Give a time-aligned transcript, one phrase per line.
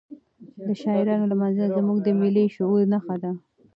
[0.65, 3.31] د شاعرانو لمانځنه زموږ د ملي شعور نښه ده.